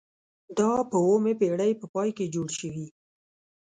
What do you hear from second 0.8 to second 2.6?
په اوومې پیړۍ په پای کې جوړ